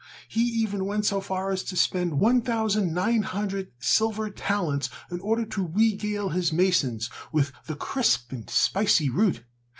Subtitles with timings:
[0.27, 6.29] He even went so far as to spend 1,900 silver talents in order to regale
[6.29, 9.43] his masons with the crisp and spicy root.